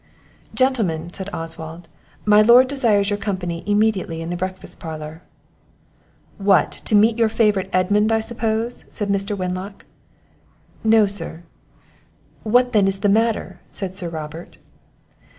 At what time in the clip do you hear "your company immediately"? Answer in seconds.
3.11-4.19